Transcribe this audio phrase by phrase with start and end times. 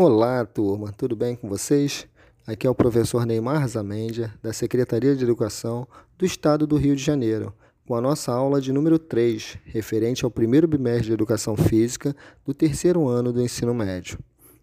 [0.00, 2.06] Olá, turma, tudo bem com vocês?
[2.46, 7.02] Aqui é o professor Neymar Zamendia, da Secretaria de Educação do Estado do Rio de
[7.02, 7.52] Janeiro,
[7.84, 12.14] com a nossa aula de número 3, referente ao primeiro bimestre de Educação Física
[12.46, 14.20] do terceiro ano do ensino médio.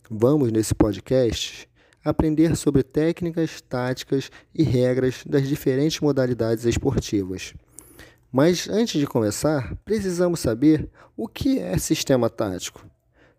[0.10, 1.68] Vamos, nesse podcast,
[2.02, 7.54] aprender sobre técnicas, táticas e regras das diferentes modalidades esportivas.
[8.32, 12.95] Mas antes de começar, precisamos saber o que é sistema tático.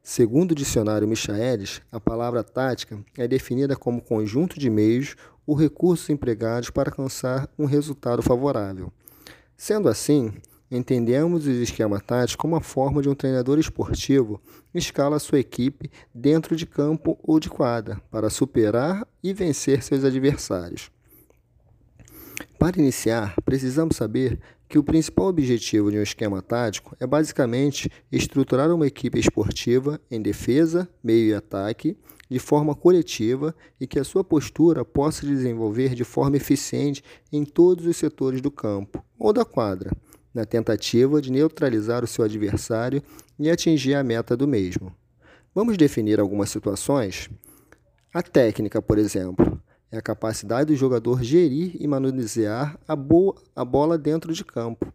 [0.08, 6.08] Segundo o dicionário Michaelis, a palavra tática é definida como conjunto de meios ou recursos
[6.08, 8.92] empregados para alcançar um resultado favorável.
[9.56, 10.32] Sendo assim,
[10.70, 14.40] entendemos o esquema tático como a forma de um treinador esportivo
[14.72, 20.88] escala sua equipe dentro de campo ou de quadra para superar e vencer seus adversários.
[22.60, 24.38] Para iniciar, precisamos saber
[24.68, 30.20] que o principal objetivo de um esquema tático é basicamente estruturar uma equipe esportiva em
[30.20, 31.96] defesa, meio e ataque,
[32.28, 37.86] de forma coletiva e que a sua postura possa desenvolver de forma eficiente em todos
[37.86, 39.92] os setores do campo ou da quadra,
[40.34, 43.02] na tentativa de neutralizar o seu adversário
[43.38, 44.92] e atingir a meta do mesmo.
[45.54, 47.30] Vamos definir algumas situações?
[48.12, 53.64] A técnica, por exemplo, é a capacidade do jogador gerir e manusear a, boa, a
[53.64, 54.92] bola dentro de campo.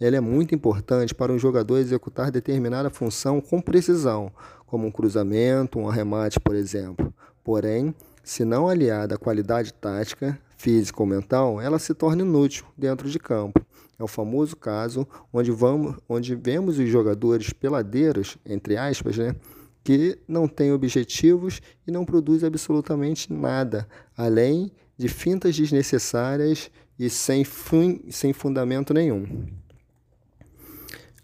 [0.00, 4.30] Ela é muito importante para um jogador executar determinada função com precisão,
[4.66, 7.14] como um cruzamento, um arremate, por exemplo.
[7.42, 13.08] Porém, se não aliada à qualidade tática, física ou mental, ela se torna inútil dentro
[13.08, 13.64] de campo.
[13.98, 19.36] É o famoso caso onde, vamos, onde vemos os jogadores peladeiros, entre aspas, né,
[19.84, 27.44] que não tem objetivos e não produz absolutamente nada, além de fintas desnecessárias e sem,
[27.44, 29.46] fun sem fundamento nenhum.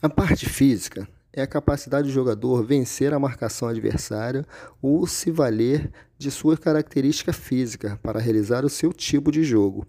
[0.02, 4.44] A parte física é a capacidade do jogador vencer a marcação adversária
[4.82, 9.86] ou se valer de sua característica física para realizar o seu tipo de jogo,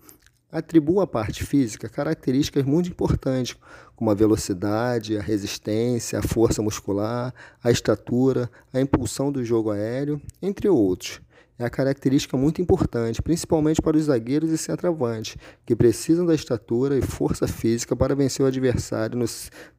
[0.51, 3.55] atribua à parte física características muito importantes,
[3.95, 10.21] como a velocidade, a resistência, a força muscular, a estatura, a impulsão do jogo aéreo,
[10.41, 11.21] entre outros.
[11.57, 16.97] É a característica muito importante, principalmente para os zagueiros e centroavantes, que precisam da estatura
[16.97, 19.25] e força física para vencer o adversário no,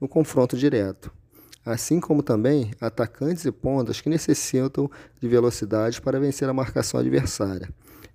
[0.01, 1.13] no confronto direto
[1.65, 4.91] assim como também atacantes e pontas que necessitam
[5.21, 7.69] de velocidade para vencer a marcação adversária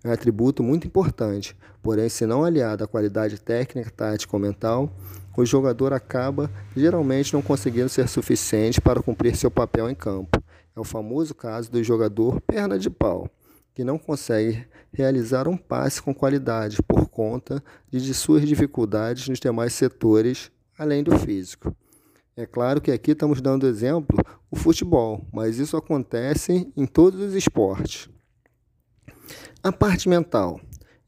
[0.03, 4.91] é um atributo muito importante, porém, se não aliado à qualidade técnica, tática ou mental,
[5.35, 10.41] o jogador acaba geralmente não conseguindo ser suficiente para cumprir seu papel em campo.
[10.75, 13.30] É o famoso caso do jogador perna de pau,
[13.74, 19.74] que não consegue realizar um passe com qualidade por conta de suas dificuldades nos demais
[19.74, 21.75] setores, além do físico.
[22.35, 24.18] É claro que aqui estamos dando exemplo
[24.50, 28.09] o futebol, mas isso acontece em todos os esportes.
[29.63, 30.62] A parte mental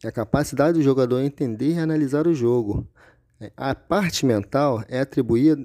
[0.04, 2.88] é a capacidade do jogador entender e analisar o jogo.
[3.56, 5.06] A parte mental é,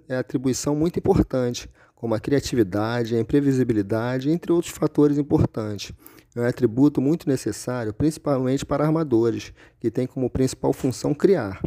[0.08, 5.92] é atribuição muito importante, como a criatividade, a imprevisibilidade, entre outros fatores importantes.
[6.36, 11.62] É um atributo muito necessário, principalmente para armadores, que têm como principal função criar.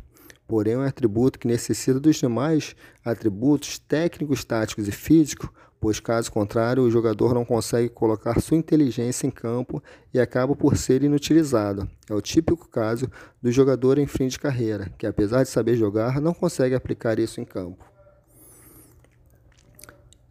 [0.47, 5.50] Porém, é um atributo que necessita dos demais atributos técnicos, táticos e físicos
[5.80, 9.81] pois caso contrário o jogador não consegue colocar sua inteligência em campo
[10.13, 11.88] e acaba por ser inutilizado.
[12.09, 13.09] É o típico caso
[13.41, 17.40] do jogador em fim de carreira, que apesar de saber jogar, não consegue aplicar isso
[17.40, 17.86] em campo.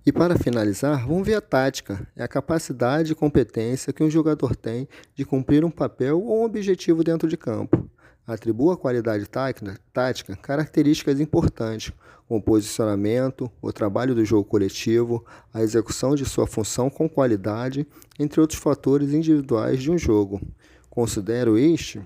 [0.04, 2.06] E para finalizar, vamos ver a tática.
[2.14, 6.44] É a capacidade e competência que um jogador tem de cumprir um papel ou um
[6.44, 7.90] objetivo dentro de campo.
[8.26, 9.26] Atribua à qualidade
[9.92, 11.92] tática características importantes,
[12.26, 17.86] como o posicionamento, o trabalho do jogo coletivo, a execução de sua função com qualidade,
[18.18, 20.40] entre outros fatores individuais de um jogo.
[20.90, 22.02] Considero este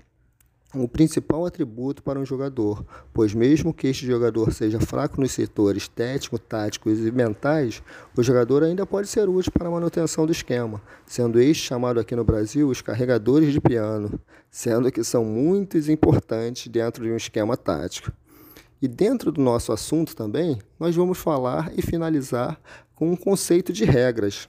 [0.75, 5.89] o principal atributo para um jogador, pois mesmo que este jogador seja fraco nos setores
[5.89, 7.83] técnico, táticos e mentais,
[8.17, 12.15] o jogador ainda pode ser útil para a manutenção do esquema, sendo este chamado aqui
[12.15, 17.57] no Brasil os carregadores de piano, sendo que são muito importantes dentro de um esquema
[17.57, 18.13] tático.
[18.81, 22.59] E dentro do nosso assunto também, nós vamos falar e finalizar
[22.95, 24.49] com um conceito de regras.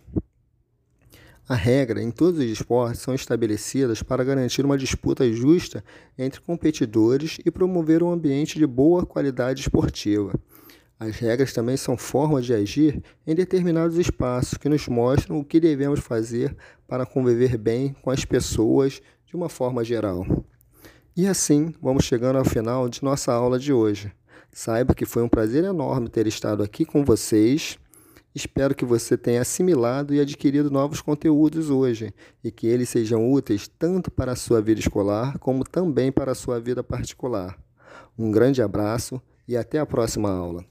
[1.51, 5.83] A regra em todos os esportes são estabelecidas para garantir uma disputa justa
[6.18, 10.33] entre competidores e promover um ambiente de boa qualidade esportiva.
[10.98, 15.59] As regras também são formas de agir em determinados espaços que nos mostram o que
[15.59, 16.56] devemos fazer
[16.88, 20.25] para conviver bem com as pessoas de uma forma geral.
[21.18, 24.09] E assim, vamos chegando ao final de nossa aula de hoje.
[24.54, 27.77] Saiba que foi um prazer enorme ter estado aqui com vocês
[28.33, 33.68] Espero que você tenha assimilado e adquirido novos conteúdos hoje e que eles sejam úteis
[33.68, 37.57] tanto para a sua vida escolar como também para a sua vida particular.
[38.18, 40.66] Um grande abraço e até a próxima aula.